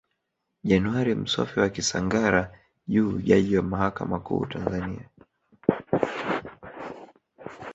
Januari 0.63 1.15
Msofe 1.15 1.61
wa 1.61 1.69
Kisangara 1.69 2.59
Juu 2.87 3.21
Jaji 3.21 3.57
wa 3.57 3.63
mahakama 3.63 4.19
kuu 4.19 4.45
Tanzania 4.45 5.09